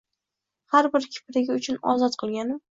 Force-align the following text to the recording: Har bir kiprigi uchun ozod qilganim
Har 0.77 0.89
bir 0.95 1.05
kiprigi 1.17 1.59
uchun 1.61 1.81
ozod 1.95 2.21
qilganim 2.25 2.63